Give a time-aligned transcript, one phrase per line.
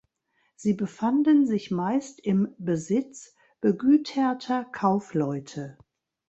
[0.55, 5.77] Sie befanden sich meist im Besitz begüterter Kaufleute.